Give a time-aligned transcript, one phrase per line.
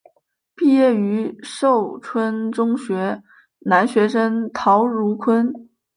[0.55, 3.21] 毕业于寿春中学
[3.59, 5.53] 男学生陶汝坤。